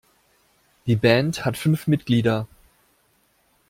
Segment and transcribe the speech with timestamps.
[0.87, 2.47] Die Band hat fünf Mitglieder.